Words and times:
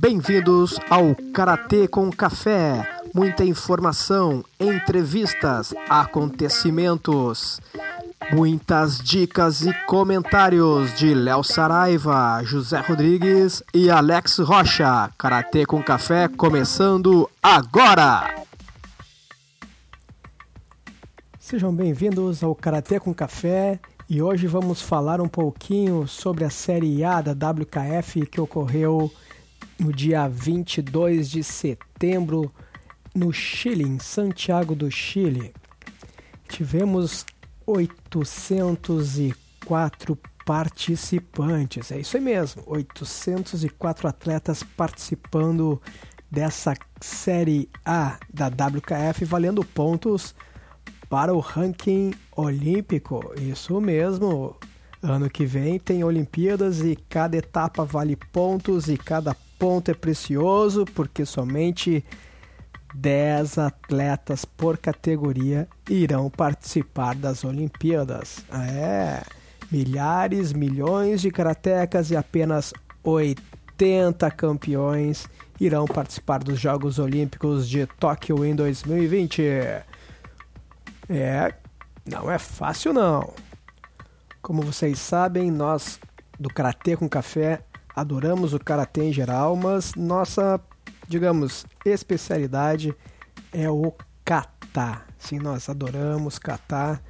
Bem-vindos 0.00 0.78
ao 0.88 1.12
Karatê 1.34 1.88
com 1.88 2.08
Café. 2.08 2.88
Muita 3.12 3.44
informação, 3.44 4.44
entrevistas, 4.60 5.74
acontecimentos, 5.88 7.60
muitas 8.30 8.98
dicas 8.98 9.62
e 9.62 9.72
comentários 9.86 10.94
de 10.94 11.12
Léo 11.12 11.42
Saraiva, 11.42 12.40
José 12.44 12.78
Rodrigues 12.78 13.60
e 13.74 13.90
Alex 13.90 14.38
Rocha. 14.38 15.10
Karatê 15.18 15.66
com 15.66 15.82
Café 15.82 16.28
começando 16.28 17.28
agora! 17.42 18.36
Sejam 21.40 21.74
bem-vindos 21.74 22.44
ao 22.44 22.54
Karatê 22.54 23.00
com 23.00 23.12
Café 23.12 23.80
e 24.08 24.22
hoje 24.22 24.46
vamos 24.46 24.80
falar 24.80 25.20
um 25.20 25.28
pouquinho 25.28 26.06
sobre 26.06 26.44
a 26.44 26.50
Série 26.50 27.02
A 27.02 27.20
da 27.20 27.32
WKF 27.32 28.26
que 28.26 28.40
ocorreu 28.40 29.10
no 29.78 29.92
dia 29.92 30.26
22 30.28 31.30
de 31.30 31.44
setembro 31.44 32.52
no 33.14 33.32
Chile, 33.32 33.84
em 33.84 33.98
Santiago 33.98 34.74
do 34.74 34.90
Chile. 34.90 35.54
Tivemos 36.48 37.26
804 37.66 40.18
participantes, 40.44 41.90
é 41.92 42.00
isso 42.00 42.16
aí 42.16 42.22
mesmo, 42.22 42.62
804 42.66 44.08
atletas 44.08 44.62
participando 44.62 45.80
dessa 46.30 46.74
Série 47.00 47.68
A 47.84 48.18
da 48.32 48.46
WKF, 48.48 49.24
valendo 49.24 49.64
pontos 49.64 50.34
para 51.08 51.34
o 51.34 51.40
ranking 51.40 52.12
olímpico. 52.36 53.32
Isso 53.36 53.80
mesmo. 53.80 54.54
Ano 55.00 55.30
que 55.30 55.46
vem 55.46 55.78
tem 55.78 56.02
Olimpíadas 56.02 56.80
e 56.80 56.96
cada 57.08 57.36
etapa 57.36 57.84
vale 57.84 58.16
pontos 58.16 58.88
e 58.88 58.98
cada 58.98 59.32
ponto 59.58 59.90
é 59.90 59.94
precioso 59.94 60.84
porque 60.94 61.24
somente 61.24 62.04
10 62.94 63.58
atletas 63.58 64.44
por 64.44 64.78
categoria 64.78 65.68
irão 65.88 66.30
participar 66.30 67.14
das 67.14 67.44
Olimpíadas. 67.44 68.44
É, 68.50 69.22
milhares, 69.70 70.52
milhões 70.52 71.20
de 71.20 71.30
karatecas 71.30 72.10
e 72.10 72.16
apenas 72.16 72.72
80 73.02 74.30
campeões 74.30 75.28
irão 75.60 75.86
participar 75.86 76.38
dos 76.38 76.58
Jogos 76.58 76.98
Olímpicos 76.98 77.68
de 77.68 77.86
Tóquio 77.86 78.44
em 78.44 78.54
2020. 78.54 79.42
É, 79.42 79.84
não 82.06 82.30
é 82.30 82.38
fácil 82.38 82.92
não. 82.92 83.34
Como 84.40 84.62
vocês 84.62 84.98
sabem, 84.98 85.50
nós 85.50 86.00
do 86.38 86.48
Karatê 86.48 86.96
com 86.96 87.08
Café 87.08 87.60
adoramos 88.00 88.54
o 88.54 88.58
karatê 88.58 89.04
em 89.04 89.12
geral, 89.12 89.56
mas 89.56 89.94
nossa, 89.94 90.60
digamos, 91.08 91.66
especialidade 91.84 92.94
é 93.52 93.68
o 93.68 93.92
kata. 94.24 95.02
Sim, 95.18 95.38
nós 95.38 95.68
adoramos 95.68 96.38
kata. 96.38 97.00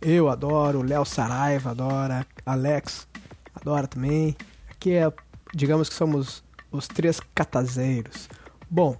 Eu 0.00 0.28
adoro, 0.28 0.82
Léo 0.82 1.04
Saraiva 1.04 1.70
adora, 1.70 2.26
Alex 2.44 3.06
adora 3.54 3.86
também. 3.86 4.36
Aqui 4.68 4.92
é, 4.92 5.12
digamos 5.54 5.88
que 5.88 5.94
somos 5.94 6.42
os 6.72 6.88
três 6.88 7.20
catazeiros. 7.34 8.28
Bom, 8.68 8.96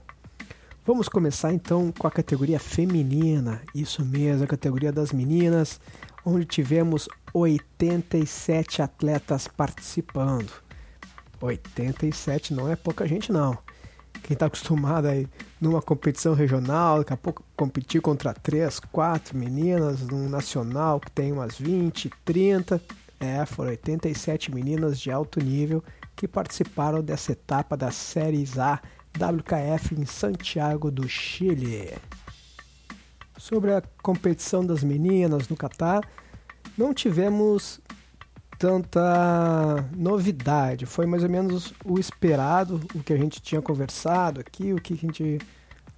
vamos 0.86 1.08
começar 1.08 1.52
então 1.52 1.92
com 1.98 2.06
a 2.06 2.10
categoria 2.10 2.60
feminina. 2.60 3.62
Isso 3.74 4.04
mesmo, 4.04 4.44
a 4.44 4.48
categoria 4.48 4.92
das 4.92 5.12
meninas, 5.12 5.80
onde 6.24 6.44
tivemos 6.44 7.08
87 7.34 8.80
atletas 8.80 9.48
participando. 9.48 10.65
87 11.40 12.54
não 12.54 12.70
é 12.70 12.76
pouca 12.76 13.06
gente 13.06 13.32
não. 13.32 13.58
Quem 14.22 14.34
está 14.34 14.46
acostumado 14.46 15.06
aí 15.06 15.28
numa 15.60 15.80
competição 15.80 16.34
regional, 16.34 16.98
daqui 16.98 17.12
a 17.12 17.16
pouco 17.16 17.44
competir 17.56 18.00
contra 18.00 18.34
3, 18.34 18.80
4 18.90 19.36
meninas, 19.36 20.00
num 20.00 20.28
nacional 20.28 20.98
que 20.98 21.10
tem 21.10 21.32
umas 21.32 21.58
20, 21.58 22.10
30. 22.24 22.80
É, 23.18 23.46
foram 23.46 23.70
87 23.70 24.54
meninas 24.54 24.98
de 24.98 25.10
alto 25.10 25.40
nível 25.40 25.82
que 26.14 26.26
participaram 26.26 27.02
dessa 27.02 27.32
etapa 27.32 27.76
da 27.76 27.90
Série 27.90 28.44
A 28.58 28.80
WKF 29.16 29.94
em 29.94 30.04
Santiago 30.04 30.90
do 30.90 31.08
Chile. 31.08 31.94
Sobre 33.38 33.72
a 33.72 33.82
competição 34.02 34.64
das 34.64 34.82
meninas 34.82 35.48
no 35.48 35.56
Catar, 35.56 36.02
não 36.76 36.92
tivemos 36.92 37.80
tanta 38.58 39.84
novidade. 39.96 40.86
Foi 40.86 41.06
mais 41.06 41.22
ou 41.22 41.28
menos 41.28 41.72
o 41.84 41.98
esperado, 41.98 42.80
o 42.94 43.02
que 43.02 43.12
a 43.12 43.16
gente 43.16 43.40
tinha 43.40 43.60
conversado 43.60 44.40
aqui, 44.40 44.72
o 44.72 44.80
que 44.80 44.94
a 44.94 44.96
gente 44.96 45.38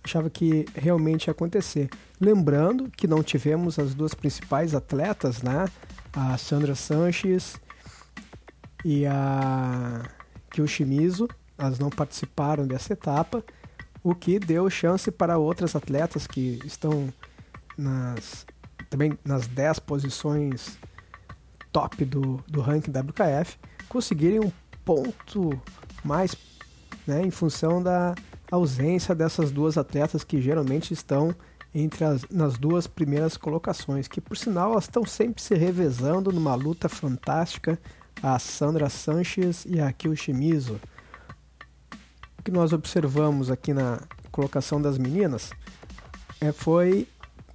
achava 0.03 0.31
que 0.31 0.67
realmente 0.75 1.27
ia 1.27 1.33
acontecer. 1.33 1.89
Lembrando 2.21 2.91
que 2.97 3.07
não 3.07 3.23
tivemos 3.23 3.79
as 3.79 3.95
duas 3.95 4.15
principais 4.15 4.75
atletas, 4.75 5.43
né? 5.43 5.67
A 6.13 6.37
Sandra 6.39 6.75
Sanches 6.75 7.57
e 8.85 9.07
a 9.07 10.03
Kyoshimizu, 10.51 11.29
elas 11.57 11.79
não 11.79 11.91
participaram 11.91 12.67
dessa 12.67 12.93
etapa, 12.93 13.45
o 14.03 14.15
que 14.15 14.39
deu 14.39 14.71
chance 14.71 15.11
para 15.11 15.39
outras 15.39 15.77
atletas 15.77 16.27
que 16.27 16.61
estão 16.65 17.13
nas 17.77 18.47
também 18.89 19.19
nas 19.23 19.47
10 19.47 19.81
posições 19.81 20.79
top 21.79 22.05
do, 22.05 22.43
do 22.49 22.61
ranking 22.61 22.91
WKF 22.91 23.57
conseguirem 23.89 24.41
um 24.41 24.51
ponto 24.85 25.61
mais 26.03 26.37
né, 27.07 27.23
em 27.23 27.31
função 27.31 27.81
da 27.81 28.17
ausência 28.51 29.15
dessas 29.15 29.53
duas 29.53 29.79
atletas 29.79 30.25
que 30.25 30.41
geralmente 30.43 30.93
estão 30.93 31.35
entre 31.73 32.05
as 32.05 32.29
nas 32.31 32.59
duas 32.59 32.87
primeiras 32.87 33.37
colocações, 33.37 34.09
que 34.09 34.21
por 34.21 34.37
sinal 34.37 34.73
elas 34.73 34.85
estão 34.85 35.05
sempre 35.05 35.41
se 35.41 35.55
revezando 35.55 36.33
numa 36.33 36.55
luta 36.55 36.89
fantástica, 36.89 37.79
a 38.21 38.39
Sandra 38.39 38.89
Sanches 38.89 39.65
e 39.65 39.81
a 39.81 39.93
Kyo 39.93 40.17
Shimizu. 40.17 40.81
O 42.39 42.43
que 42.43 42.51
nós 42.51 42.73
observamos 42.73 43.51
aqui 43.51 43.73
na 43.73 44.01
colocação 44.33 44.81
das 44.83 44.99
meninas 44.99 45.51
é, 46.41 46.51
foi 46.51 47.07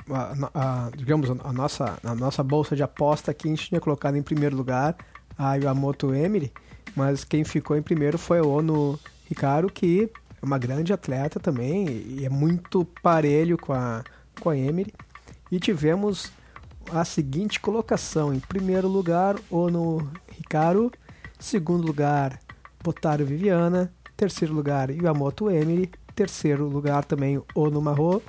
a, 0.09 0.49
a, 0.53 0.89
digamos, 0.95 1.29
a 1.29 1.53
nossa, 1.53 1.97
a 2.03 2.15
nossa 2.15 2.43
bolsa 2.43 2.75
de 2.75 2.83
aposta 2.83 3.31
aqui, 3.31 3.47
a 3.47 3.51
gente 3.51 3.69
tinha 3.69 3.81
colocado 3.81 4.15
em 4.15 4.21
primeiro 4.21 4.55
lugar 4.55 4.95
a 5.37 5.55
Yamamoto 5.55 6.13
Emily, 6.13 6.51
mas 6.95 7.23
quem 7.23 7.43
ficou 7.43 7.77
em 7.77 7.81
primeiro 7.81 8.17
foi 8.17 8.41
o 8.41 8.49
Ono 8.49 8.99
Hikaru, 9.29 9.71
que 9.71 10.09
é 10.41 10.45
uma 10.45 10.57
grande 10.57 10.93
atleta 10.93 11.39
também 11.39 11.87
e 11.87 12.25
é 12.25 12.29
muito 12.29 12.85
parelho 13.01 13.57
com 13.57 13.73
a, 13.73 14.03
com 14.39 14.49
a 14.49 14.57
Emily. 14.57 14.93
E 15.51 15.59
tivemos 15.59 16.31
a 16.91 17.05
seguinte 17.05 17.59
colocação: 17.59 18.33
em 18.33 18.39
primeiro 18.39 18.87
lugar, 18.87 19.35
Ono 19.49 20.11
Hikaru, 20.37 20.91
segundo 21.39 21.85
lugar, 21.85 22.39
Botaro 22.83 23.25
Viviana, 23.25 23.91
terceiro 24.15 24.53
lugar, 24.53 24.89
Yamamoto 24.89 25.49
Emily, 25.49 25.89
terceiro 26.13 26.67
lugar 26.67 27.03
também 27.05 27.41
Ono 27.55 27.81
Maho 27.81 28.21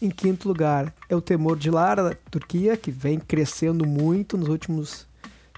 em 0.00 0.10
quinto 0.10 0.48
lugar 0.48 0.94
é 1.08 1.14
o 1.14 1.20
Temor 1.20 1.58
de 1.58 1.70
Lara, 1.70 2.02
da 2.02 2.16
Turquia, 2.30 2.76
que 2.76 2.90
vem 2.90 3.18
crescendo 3.18 3.86
muito 3.86 4.36
nos 4.38 4.48
últimos 4.48 5.06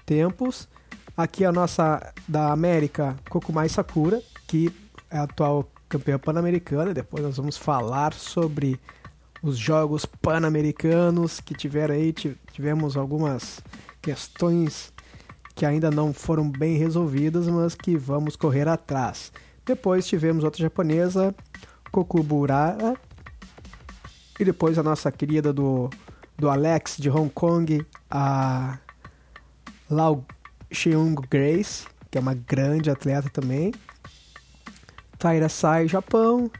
tempos. 0.05 0.67
Aqui 1.15 1.45
a 1.45 1.51
nossa 1.51 2.13
da 2.27 2.51
América, 2.51 3.15
Kokumai 3.29 3.69
Sakura, 3.69 4.21
que 4.47 4.73
é 5.09 5.17
a 5.17 5.23
atual 5.23 5.69
campeã 5.87 6.17
pan-americana. 6.17 6.93
Depois 6.93 7.23
nós 7.23 7.37
vamos 7.37 7.55
falar 7.55 8.13
sobre 8.13 8.79
os 9.41 9.57
Jogos 9.57 10.05
Pan-Americanos 10.05 11.39
que 11.39 11.53
tiveram 11.53 11.95
aí. 11.95 12.13
Tivemos 12.51 12.97
algumas 12.97 13.61
questões 14.01 14.91
que 15.55 15.65
ainda 15.65 15.91
não 15.91 16.13
foram 16.13 16.49
bem 16.49 16.77
resolvidas, 16.77 17.47
mas 17.47 17.75
que 17.75 17.95
vamos 17.95 18.35
correr 18.35 18.67
atrás. 18.67 19.31
Depois 19.65 20.07
tivemos 20.07 20.43
outra 20.43 20.61
japonesa, 20.61 21.33
Kokubura, 21.91 22.97
e 24.43 24.45
depois 24.45 24.77
a 24.77 24.83
nossa 24.83 25.11
querida 25.11 25.51
do, 25.51 25.89
do 26.37 26.49
Alex 26.49 26.97
de 26.97 27.09
Hong 27.09 27.29
Kong, 27.29 27.85
a 28.11 28.77
Lau 29.89 30.23
Cheung 30.71 31.15
Grace, 31.29 31.87
que 32.11 32.17
é 32.17 32.21
uma 32.21 32.33
grande 32.33 32.91
atleta 32.91 33.29
também. 33.29 33.73
Taira 35.17 35.47
Sai, 35.47 35.87
Japão. 35.87 36.51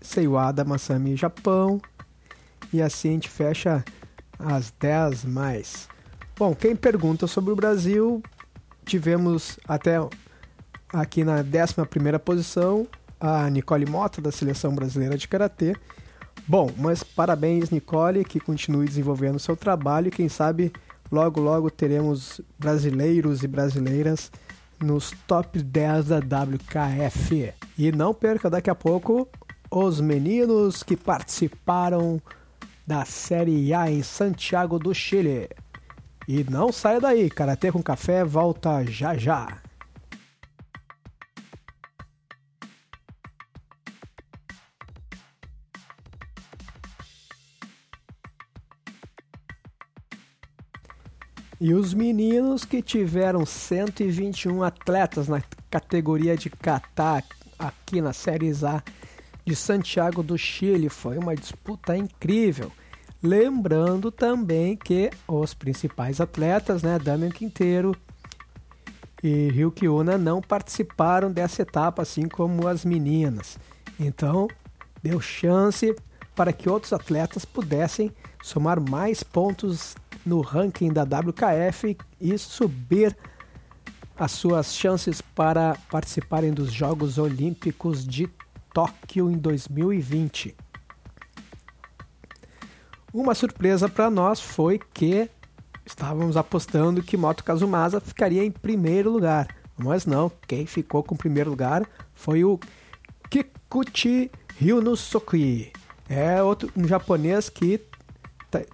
Seiwada 0.00 0.64
Masami, 0.64 1.16
Japão. 1.16 1.80
E 2.72 2.82
assim 2.82 3.10
a 3.10 3.12
gente 3.12 3.28
fecha 3.28 3.84
as 4.38 4.72
10 4.78 5.24
mais. 5.24 5.88
Bom, 6.36 6.54
quem 6.54 6.74
pergunta 6.74 7.26
sobre 7.26 7.52
o 7.52 7.56
Brasil, 7.56 8.22
tivemos 8.84 9.58
até 9.66 9.96
aqui 10.92 11.24
na 11.24 11.36
11 11.36 12.18
posição 12.24 12.86
a 13.20 13.48
Nicole 13.50 13.86
Mota, 13.86 14.20
da 14.20 14.30
Seleção 14.30 14.74
Brasileira 14.74 15.16
de 15.16 15.26
Karatê, 15.26 15.74
Bom, 16.48 16.70
mas 16.78 17.02
parabéns, 17.02 17.68
Nicole, 17.68 18.24
que 18.24 18.40
continue 18.40 18.86
desenvolvendo 18.86 19.38
seu 19.38 19.54
trabalho 19.54 20.08
e 20.08 20.10
quem 20.10 20.30
sabe 20.30 20.72
logo, 21.12 21.42
logo 21.42 21.70
teremos 21.70 22.40
brasileiros 22.58 23.42
e 23.42 23.46
brasileiras 23.46 24.32
nos 24.80 25.12
top 25.26 25.62
10 25.62 26.06
da 26.06 26.16
WKF. 26.16 27.52
E 27.76 27.92
não 27.92 28.14
perca 28.14 28.48
daqui 28.48 28.70
a 28.70 28.74
pouco 28.74 29.28
os 29.70 30.00
meninos 30.00 30.82
que 30.82 30.96
participaram 30.96 32.18
da 32.86 33.04
Série 33.04 33.74
A 33.74 33.90
em 33.90 34.02
Santiago 34.02 34.78
do 34.78 34.94
Chile. 34.94 35.50
E 36.26 36.44
não 36.44 36.72
saia 36.72 36.98
daí, 36.98 37.28
Karatê 37.28 37.70
com 37.70 37.82
Café 37.82 38.24
volta 38.24 38.82
já 38.84 39.14
já. 39.18 39.58
E 51.60 51.74
os 51.74 51.92
meninos 51.92 52.64
que 52.64 52.80
tiveram 52.80 53.44
121 53.44 54.62
atletas 54.62 55.26
na 55.26 55.42
categoria 55.68 56.36
de 56.36 56.48
kata 56.48 57.24
aqui 57.58 58.00
na 58.00 58.12
Série 58.12 58.52
A 58.64 58.80
de 59.44 59.56
Santiago 59.56 60.22
do 60.22 60.38
Chile. 60.38 60.88
Foi 60.88 61.18
uma 61.18 61.34
disputa 61.34 61.96
incrível. 61.96 62.70
Lembrando 63.20 64.12
também 64.12 64.76
que 64.76 65.10
os 65.26 65.52
principais 65.52 66.20
atletas, 66.20 66.84
né, 66.84 66.96
Damian 66.96 67.30
Quinteiro 67.30 67.96
e 69.20 69.50
Ryuki 69.50 69.88
Una, 69.88 70.16
não 70.16 70.40
participaram 70.40 71.32
dessa 71.32 71.62
etapa, 71.62 72.02
assim 72.02 72.28
como 72.28 72.68
as 72.68 72.84
meninas. 72.84 73.58
Então, 73.98 74.46
deu 75.02 75.20
chance 75.20 75.96
para 76.36 76.52
que 76.52 76.70
outros 76.70 76.92
atletas 76.92 77.44
pudessem 77.44 78.12
somar 78.40 78.80
mais 78.80 79.24
pontos 79.24 79.96
no 80.24 80.40
ranking 80.40 80.92
da 80.92 81.02
WKF 81.02 81.96
e 82.20 82.38
subir 82.38 83.16
as 84.18 84.32
suas 84.32 84.74
chances 84.74 85.20
para 85.20 85.76
participarem 85.90 86.52
dos 86.52 86.72
Jogos 86.72 87.18
Olímpicos 87.18 88.04
de 88.04 88.28
Tóquio 88.74 89.30
em 89.30 89.38
2020. 89.38 90.56
Uma 93.12 93.34
surpresa 93.34 93.88
para 93.88 94.10
nós 94.10 94.40
foi 94.40 94.80
que 94.92 95.30
estávamos 95.86 96.36
apostando 96.36 97.02
que 97.02 97.16
Moto 97.16 97.42
Kazumasa 97.42 98.00
ficaria 98.00 98.44
em 98.44 98.50
primeiro 98.50 99.10
lugar, 99.10 99.48
mas 99.76 100.04
não, 100.04 100.30
quem 100.46 100.66
ficou 100.66 101.02
com 101.02 101.14
o 101.14 101.18
primeiro 101.18 101.50
lugar 101.50 101.88
foi 102.12 102.44
o 102.44 102.60
Kikuchi 103.30 104.30
Ryunosuke. 104.58 105.72
É 106.08 106.42
outro 106.42 106.70
um 106.76 106.86
japonês 106.86 107.48
que 107.48 107.80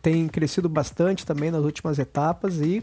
tem 0.02 0.28
crescido 0.28 0.68
bastante 0.68 1.26
também 1.26 1.50
nas 1.50 1.64
últimas 1.64 1.98
etapas 1.98 2.60
e 2.60 2.82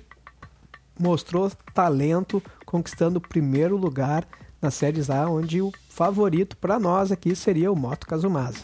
mostrou 0.99 1.51
talento 1.73 2.41
conquistando 2.65 3.17
o 3.17 3.21
primeiro 3.21 3.77
lugar 3.77 4.27
na 4.61 4.69
Série 4.69 5.01
A, 5.09 5.27
onde 5.29 5.61
o 5.61 5.71
favorito 5.89 6.55
para 6.57 6.79
nós 6.79 7.11
aqui 7.11 7.35
seria 7.35 7.71
o 7.71 7.75
Moto 7.75 8.05
Kazumasa. 8.05 8.59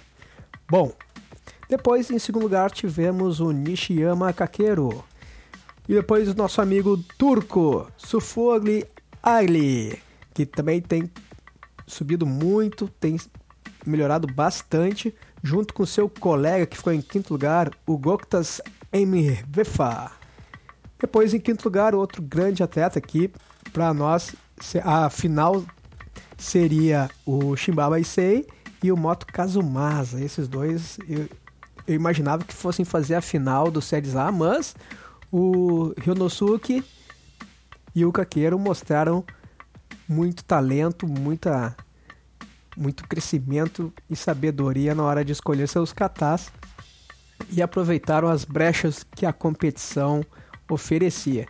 Bom, 0.69 0.93
depois 1.69 2.11
em 2.11 2.19
segundo 2.19 2.43
lugar 2.43 2.71
tivemos 2.71 3.39
o 3.39 3.51
Nishiyama 3.51 4.31
Kakeru. 4.31 5.03
E 5.87 5.93
depois 5.93 6.27
o 6.27 6.35
nosso 6.35 6.61
amigo 6.61 6.97
turco, 7.17 7.89
Sufogli 7.97 8.85
Ali, 9.23 9.97
que 10.33 10.45
também 10.45 10.81
tem 10.81 11.09
subido 11.87 12.25
muito, 12.25 12.89
tem 12.99 13.17
melhorado 13.85 14.27
bastante 14.27 15.15
junto 15.43 15.73
com 15.73 15.85
seu 15.85 16.09
colega 16.09 16.65
que 16.65 16.77
ficou 16.77 16.93
em 16.93 17.01
quinto 17.01 17.33
lugar, 17.33 17.71
o 17.85 17.97
Goktas 17.97 18.61
Emirvefa. 18.91 20.11
Depois, 20.99 21.33
em 21.33 21.39
quinto 21.39 21.65
lugar, 21.65 21.93
outro 21.93 22.21
grande 22.21 22.63
atleta 22.63 22.97
aqui, 22.97 23.31
para 23.71 23.93
nós, 23.93 24.35
a 24.83 25.09
final 25.09 25.63
seria 26.37 27.09
o 27.25 27.55
Shimbaba 27.55 27.99
Issei 27.99 28.47
e 28.81 28.91
o 28.91 28.97
Moto 28.97 29.25
Kazumasa. 29.27 30.23
Esses 30.23 30.47
dois 30.47 30.97
eu, 31.07 31.27
eu, 31.87 31.95
imaginava 31.95 32.43
que 32.43 32.53
fossem 32.53 32.85
fazer 32.85 33.15
a 33.15 33.21
final 33.21 33.69
do 33.69 33.81
Séries 33.81 34.15
A, 34.15 34.31
mas 34.31 34.75
o 35.31 35.93
Ryonosuke 35.99 36.83
e 37.93 38.05
o 38.05 38.11
Kakeiro 38.11 38.57
mostraram 38.57 39.23
muito 40.07 40.43
talento, 40.43 41.07
muita 41.07 41.75
muito 42.77 43.07
crescimento 43.07 43.91
e 44.09 44.15
sabedoria 44.15 44.93
na 44.93 45.03
hora 45.03 45.25
de 45.25 45.31
escolher 45.31 45.67
seus 45.67 45.91
katas 45.91 46.51
e 47.51 47.61
aproveitaram 47.61 48.27
as 48.27 48.45
brechas 48.45 49.03
que 49.03 49.25
a 49.25 49.33
competição 49.33 50.23
oferecia. 50.69 51.47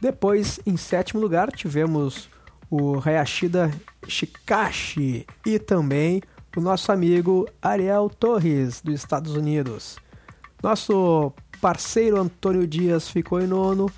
Depois, 0.00 0.58
em 0.66 0.76
sétimo 0.76 1.20
lugar, 1.20 1.52
tivemos 1.52 2.28
o 2.68 2.98
Hayashida 2.98 3.70
Shikashi 4.08 5.26
e 5.46 5.58
também 5.58 6.22
o 6.56 6.60
nosso 6.60 6.90
amigo 6.90 7.48
Ariel 7.60 8.10
Torres, 8.10 8.80
dos 8.80 8.94
Estados 8.94 9.34
Unidos. 9.34 9.96
Nosso 10.62 11.32
parceiro 11.60 12.20
Antônio 12.20 12.66
Dias 12.66 13.08
ficou 13.08 13.40
em 13.40 13.46
nono, 13.46 13.90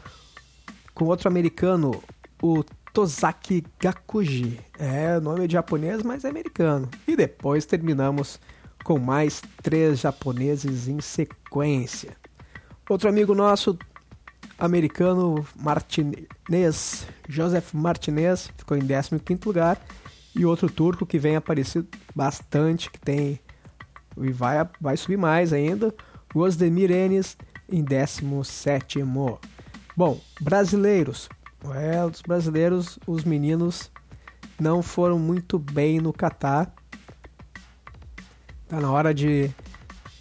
com 0.92 1.06
outro 1.06 1.28
americano, 1.28 2.02
o 2.42 2.62
Tozaki 2.94 3.64
Gakuji. 3.80 4.60
É, 4.78 5.18
nome 5.18 5.48
de 5.48 5.54
japonês, 5.54 6.04
mas 6.04 6.24
é 6.24 6.28
americano. 6.28 6.88
E 7.08 7.16
depois 7.16 7.66
terminamos 7.66 8.38
com 8.84 9.00
mais 9.00 9.42
três 9.62 9.98
japoneses 9.98 10.86
em 10.86 11.00
sequência. 11.00 12.16
Outro 12.88 13.08
amigo 13.08 13.34
nosso, 13.34 13.76
americano 14.56 15.44
Martinez, 15.56 17.06
Joseph 17.28 17.74
Martinez, 17.74 18.48
ficou 18.56 18.76
em 18.76 18.86
15 18.86 19.40
lugar. 19.44 19.80
E 20.36 20.46
outro 20.46 20.70
turco 20.70 21.04
que 21.04 21.18
vem 21.18 21.34
aparecido 21.34 21.88
bastante, 22.14 22.90
que 22.90 22.98
tem 22.98 23.40
e 24.16 24.30
vai, 24.30 24.68
vai 24.80 24.96
subir 24.96 25.16
mais 25.16 25.52
ainda, 25.52 25.92
Gozdemir 26.32 26.92
Enes 26.92 27.36
em 27.68 27.82
17. 27.82 29.00
Bom, 29.96 30.20
brasileiros, 30.40 31.28
é, 31.72 32.04
os 32.04 32.20
brasileiros, 32.20 32.98
os 33.06 33.24
meninos 33.24 33.90
não 34.60 34.82
foram 34.82 35.18
muito 35.18 35.58
bem 35.58 36.00
no 36.00 36.12
Catar. 36.12 36.72
Tá 38.68 38.80
na 38.80 38.90
hora 38.90 39.14
de 39.14 39.50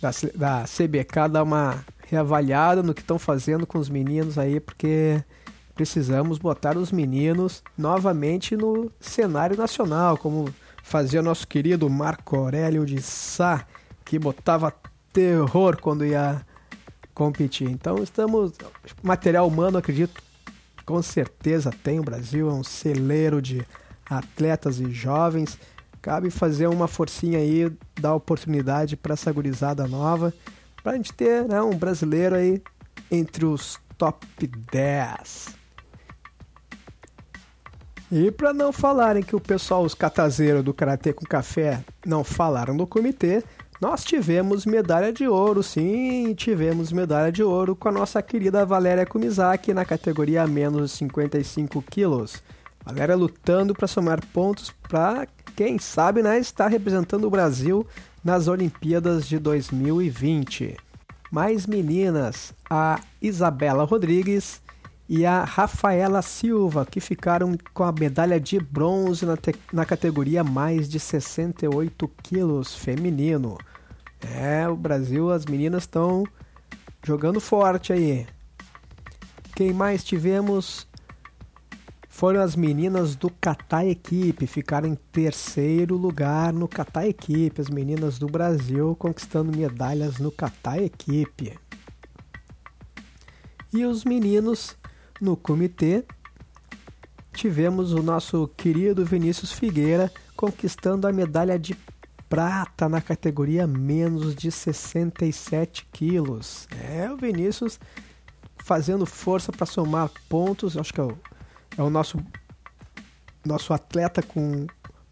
da, 0.01 0.12
da 0.36 0.63
CBK 0.63 1.30
dar 1.31 1.44
uma 1.44 1.84
reavaliada 2.07 2.84
no 2.84 2.94
que 2.94 3.01
estão 3.01 3.18
fazendo 3.18 3.66
com 3.66 3.80
os 3.80 3.90
meninos 3.90 4.38
aí, 4.38 4.60
porque 4.60 5.24
precisamos 5.74 6.38
botar 6.38 6.78
os 6.78 6.92
meninos 6.92 7.63
novamente 7.78 8.56
no 8.56 8.92
cenário 9.00 9.57
nacional, 9.57 10.18
como 10.18 10.54
fazia 10.84 11.22
nosso 11.22 11.48
querido 11.48 11.90
Marco 11.90 12.35
Aurélio 12.35 12.85
de 12.85 13.02
Sá, 13.02 13.66
que 14.06 14.19
botava 14.19 14.73
terror 15.12 15.80
quando 15.81 16.06
ia 16.06 16.45
competir. 17.14 17.69
Então 17.69 18.04
estamos 18.04 18.54
material 19.02 19.47
humano, 19.47 19.78
acredito 19.78 20.21
com 20.85 21.02
certeza 21.02 21.71
tem. 21.83 21.99
O 21.99 22.04
Brasil 22.04 22.49
é 22.49 22.54
um 22.54 22.63
celeiro 22.63 23.42
de 23.42 23.66
atletas 24.09 24.80
e 24.80 24.92
jovens. 24.92 25.57
Cabe 26.02 26.30
fazer 26.30 26.68
uma 26.68 26.87
forcinha 26.87 27.40
aí, 27.40 27.71
dar 27.99 28.13
oportunidade 28.13 28.97
para 28.97 29.13
essa 29.13 29.31
gurizada 29.31 29.87
nova, 29.87 30.33
para 30.81 30.94
a 30.94 30.95
gente 30.95 31.13
ter 31.13 31.47
né, 31.47 31.61
um 31.61 31.78
brasileiro 31.78 32.35
aí 32.35 32.61
entre 33.09 33.45
os 33.45 33.80
top 33.97 34.28
10. 34.71 35.56
E 38.11 38.30
para 38.30 38.54
não 38.54 38.71
falarem 38.71 39.23
que 39.23 39.35
o 39.35 39.40
pessoal, 39.40 39.83
os 39.83 39.95
catazeiros 39.95 40.63
do 40.63 40.73
Karatê 40.73 41.13
com 41.13 41.25
Café, 41.25 41.83
não 42.06 42.23
falaram 42.23 42.78
do 42.78 42.85
comitê, 42.85 43.44
nós 43.83 44.02
tivemos 44.02 44.66
medalha 44.66 45.11
de 45.11 45.28
ouro, 45.28 45.61
sim, 45.61 46.33
tivemos 46.35 46.94
medalha 46.94 47.30
de 47.30 47.44
ouro 47.44 47.75
com 47.75 47.90
a 47.90 47.92
nossa 47.92 48.21
querida 48.21 48.66
Valéria 48.66 49.06
Kumizaki 49.06 49.73
na 49.73 49.83
categoria 49.83 50.47
menos 50.47 50.92
de 50.92 50.97
55 50.99 51.81
quilos. 51.81 52.42
Valéria 52.85 53.13
lutando 53.13 53.75
para 53.75 53.85
somar 53.85 54.25
pontos 54.28 54.73
para, 54.87 55.28
quem 55.54 55.78
sabe, 55.78 56.23
né, 56.23 56.40
estar 56.40 56.69
representando 56.69 57.25
o 57.25 57.30
Brasil 57.30 57.85
nas 58.23 58.47
Olimpíadas 58.47 59.28
de 59.28 59.37
2020. 59.37 60.78
Mais 61.30 61.68
meninas, 61.68 62.54
a 62.69 63.02
Isabela 63.21 63.83
Rodrigues 63.83 64.61
e 65.09 65.25
a 65.25 65.44
Rafaela 65.44 66.21
Silva, 66.21 66.87
que 66.90 67.02
ficaram 67.02 67.57
com 67.73 67.83
a 67.83 67.92
medalha 67.92 68.40
de 68.40 68.61
bronze 68.61 69.25
na, 69.25 69.37
na 69.73 69.83
categoria 69.83 70.42
mais 70.42 70.87
de 70.87 71.02
68 71.02 72.09
quilos 72.23 72.73
feminino. 72.75 73.57
É, 74.31 74.68
o 74.68 74.75
Brasil, 74.75 75.31
as 75.31 75.45
meninas 75.45 75.83
estão 75.83 76.23
jogando 77.03 77.39
forte 77.39 77.92
aí. 77.92 78.25
Quem 79.56 79.73
mais 79.73 80.03
tivemos 80.03 80.87
foram 82.09 82.42
as 82.42 82.56
meninas 82.56 83.15
do 83.15 83.30
Catar 83.30 83.85
Equipe, 83.85 84.47
ficaram 84.47 84.87
em 84.87 84.95
terceiro 84.95 85.97
lugar 85.97 86.53
no 86.53 86.68
Catar 86.68 87.07
Equipe, 87.07 87.59
as 87.59 87.69
meninas 87.69 88.18
do 88.18 88.27
Brasil 88.27 88.95
conquistando 88.95 89.56
medalhas 89.56 90.19
no 90.19 90.31
Catar 90.31 90.81
Equipe. 90.81 91.57
E 93.73 93.83
os 93.85 94.06
meninos 94.06 94.77
no 95.19 95.35
comitê 95.35 96.06
tivemos 97.33 97.92
o 97.92 98.03
nosso 98.03 98.47
querido 98.56 99.03
Vinícius 99.03 99.51
Figueira 99.51 100.11
conquistando 100.35 101.07
a 101.07 101.11
medalha 101.11 101.57
de 101.57 101.75
prata 102.33 102.90
na 102.90 102.99
categoria 102.99 103.68
menos 103.68 104.33
de 104.33 104.52
67 104.52 105.85
quilos. 105.92 106.68
É, 106.81 107.07
o 107.11 107.16
Vinícius 107.16 107.80
fazendo 108.57 109.06
força 109.06 109.52
para 109.52 109.68
somar 109.68 110.09
pontos. 110.28 110.75
Acho 110.75 110.92
que 110.92 110.99
é 110.99 111.04
o, 111.04 111.16
é 111.78 111.83
o 111.83 111.92
nosso, 111.92 112.18
nosso 113.45 113.71
atleta 113.71 114.23
com 114.23 114.66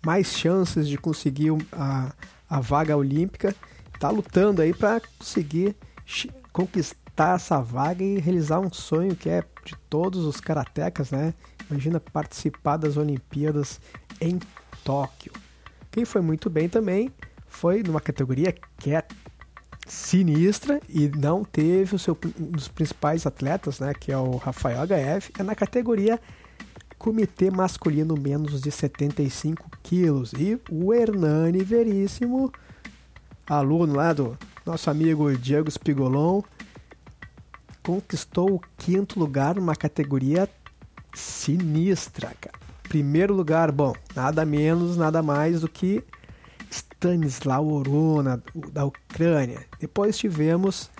mais 0.03 0.35
chances 0.35 0.87
de 0.87 0.97
conseguir 0.97 1.51
a, 1.71 2.11
a 2.49 2.59
vaga 2.59 2.97
olímpica. 2.97 3.55
Está 3.93 4.09
lutando 4.09 4.59
aí 4.63 4.73
para 4.73 4.99
conseguir 5.19 5.75
conquistar 6.51 7.35
essa 7.35 7.61
vaga 7.61 8.03
e 8.03 8.17
realizar 8.17 8.59
um 8.59 8.73
sonho 8.73 9.15
que 9.15 9.29
é 9.29 9.43
de 9.63 9.75
todos 9.91 10.25
os 10.25 10.41
karatecas, 10.41 11.11
né? 11.11 11.35
Imagina 11.69 11.99
participar 11.99 12.77
das 12.77 12.97
Olimpíadas 12.97 13.79
em 14.19 14.39
Tóquio. 14.83 15.31
Quem 15.91 16.05
foi 16.05 16.21
muito 16.21 16.49
bem 16.49 16.69
também 16.69 17.11
foi 17.45 17.83
numa 17.83 17.99
categoria 17.99 18.55
que 18.77 18.95
é 18.95 19.03
sinistra 19.85 20.79
e 20.87 21.09
não 21.09 21.43
teve 21.43 21.95
o 21.95 21.99
seu, 21.99 22.17
um 22.39 22.51
dos 22.51 22.69
principais 22.69 23.25
atletas, 23.25 23.79
né, 23.79 23.93
que 23.93 24.11
é 24.11 24.17
o 24.17 24.37
Rafael 24.37 24.79
HF, 24.87 25.33
é 25.37 25.43
na 25.43 25.53
categoria 25.53 26.19
comitê 26.97 27.49
masculino 27.49 28.15
menos 28.15 28.61
de 28.61 28.71
75 28.71 29.69
quilos. 29.81 30.33
E 30.33 30.59
o 30.69 30.93
Hernani 30.93 31.63
Veríssimo, 31.63 32.53
aluno 33.47 33.95
lá 33.95 34.13
do 34.13 34.37
nosso 34.65 34.89
amigo 34.89 35.35
Diego 35.35 35.69
Spigolon, 35.69 36.41
conquistou 37.81 38.53
o 38.55 38.61
quinto 38.77 39.19
lugar 39.19 39.55
numa 39.55 39.75
categoria 39.75 40.47
sinistra, 41.13 42.33
cara. 42.39 42.60
Primeiro 42.91 43.33
lugar, 43.33 43.71
bom, 43.71 43.95
nada 44.13 44.43
menos, 44.43 44.97
nada 44.97 45.23
mais 45.23 45.61
do 45.61 45.69
que 45.69 46.03
Stanislaw 46.69 47.65
Orona, 47.65 48.43
da 48.73 48.83
Ucrânia. 48.83 49.65
Depois 49.79 50.17
tivemos 50.17 50.91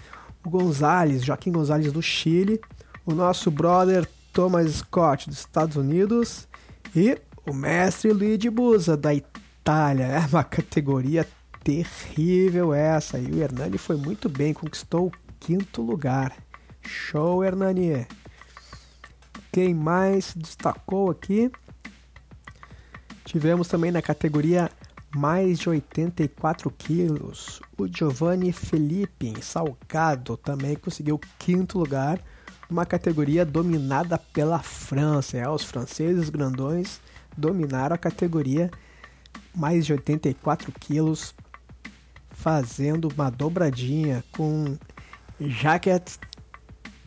o 0.41 0.49
Gonzalez, 0.49 1.21
Joaquim 1.21 1.51
Gonzalez 1.51 1.91
do 1.91 2.01
Chile, 2.01 2.61
o 3.05 3.13
nosso 3.13 3.51
brother 3.51 4.07
Thomas 4.31 4.71
Scott 4.75 5.27
dos 5.27 5.39
Estados 5.39 5.75
Unidos 5.75 6.47
e 6.95 7.19
o 7.45 7.53
mestre 7.53 8.13
Luigi 8.13 8.49
Busa 8.49 8.95
da 8.95 9.13
Itália. 9.13 10.05
É 10.05 10.19
uma 10.19 10.45
categoria 10.45 11.27
terrível 11.61 12.73
essa. 12.73 13.19
E 13.19 13.29
o 13.31 13.37
Hernani 13.37 13.77
foi 13.77 13.97
muito 13.97 14.29
bem, 14.29 14.53
conquistou 14.53 15.07
o 15.07 15.11
quinto 15.41 15.81
lugar. 15.81 16.33
Show, 16.81 17.43
Hernani! 17.43 18.07
Quem 19.51 19.73
mais 19.73 20.33
destacou 20.33 21.11
aqui? 21.11 21.51
Tivemos 23.25 23.67
também 23.67 23.91
na 23.91 24.01
categoria 24.01 24.69
mais 25.15 25.59
de 25.59 25.69
84 25.69 26.71
quilos. 26.71 27.61
O 27.77 27.87
Giovanni 27.87 28.51
Felipe 28.51 29.33
Salgado 29.41 30.37
também 30.37 30.75
conseguiu 30.75 31.19
quinto 31.37 31.77
lugar 31.77 32.19
numa 32.69 32.85
categoria 32.85 33.45
dominada 33.45 34.17
pela 34.17 34.59
França. 34.59 35.37
É, 35.37 35.47
os 35.49 35.63
franceses 35.63 36.29
grandões 36.29 37.01
dominaram 37.37 37.95
a 37.95 37.97
categoria 37.97 38.71
mais 39.53 39.85
de 39.85 39.91
84 39.91 40.71
quilos, 40.79 41.35
fazendo 42.29 43.09
uma 43.09 43.29
dobradinha 43.29 44.23
com 44.31 44.77
Jacques 45.39 46.19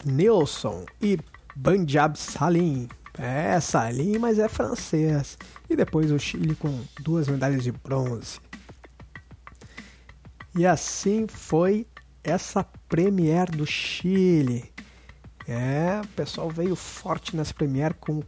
Nilsson 0.04 0.84
e 1.00 1.18
Banjab 1.56 2.18
Salim. 2.18 2.88
É, 3.18 3.60
Salim, 3.60 4.18
mas 4.18 4.38
é 4.38 4.48
francês. 4.48 5.38
E 5.68 5.76
depois 5.76 6.10
o 6.10 6.18
Chile 6.18 6.54
com 6.54 6.84
duas 7.00 7.28
medalhas 7.28 7.62
de 7.62 7.72
bronze. 7.72 8.40
E 10.56 10.66
assim 10.66 11.26
foi 11.26 11.86
essa 12.22 12.64
Premier 12.88 13.50
do 13.50 13.66
Chile. 13.66 14.72
É, 15.46 16.00
o 16.02 16.08
pessoal 16.08 16.48
veio 16.50 16.74
forte 16.74 17.36
nessa 17.36 17.52
Premier 17.52 17.94
com 17.94 18.22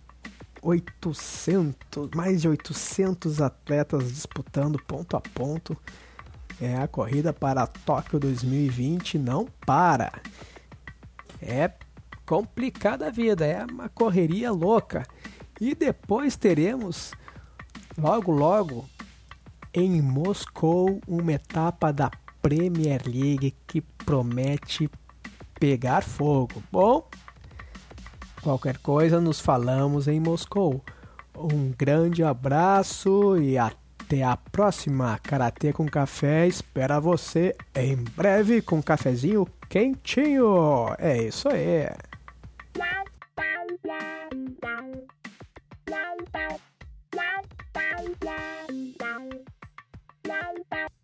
800, 0.63 2.11
mais 2.15 2.43
de 2.43 2.49
800 2.49 3.41
atletas 3.41 4.13
disputando 4.13 4.83
ponto 4.83 5.17
a 5.17 5.21
ponto. 5.21 5.77
É, 6.61 6.77
a 6.77 6.89
corrida 6.89 7.33
para 7.33 7.67
Tóquio 7.67 8.19
2020 8.19 9.19
não 9.19 9.47
para. 9.65 10.13
É 11.41 11.71
complicada 12.27 13.07
a 13.07 13.11
vida, 13.11 13.47
é 13.47 13.65
uma 13.65 13.89
correria 13.89 14.51
louca. 14.51 15.07
E 15.61 15.75
depois 15.75 16.37
teremos, 16.37 17.13
logo 17.97 18.33
logo, 18.33 18.85
em 19.73 20.03
Moscou, 20.03 21.01
uma 21.07 21.33
etapa 21.33 21.93
da 21.93 22.11
Premier 22.43 23.03
League 23.07 23.55
que 23.67 23.81
promete 23.81 24.91
pegar 25.59 26.03
fogo. 26.03 26.63
Bom, 26.71 27.09
qualquer 28.43 28.79
coisa 28.79 29.21
nos 29.21 29.41
falamos 29.41 30.09
em 30.09 30.21
Moscou. 30.21 30.83
Um 31.35 31.73
grande 31.77 32.23
abraço 32.23 33.39
e 33.39 33.59
até 33.59 34.23
a 34.23 34.37
próxima. 34.37 35.19
Karatê 35.23 35.73
com 35.73 35.87
Café 35.87 36.47
espera 36.47 37.01
você 37.01 37.55
em 37.75 37.97
breve 37.97 38.63
com 38.63 38.77
um 38.77 38.83
cafezinho 38.83 39.47
quentinho. 39.69 40.95
É 40.99 41.23
isso 41.23 41.49
aí. 41.49 41.89
Bye. 50.69 50.96